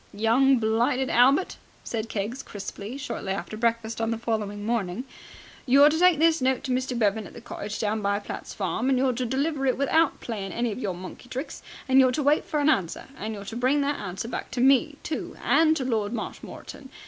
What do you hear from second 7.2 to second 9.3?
at the cottage down by Platt's farm, and you're to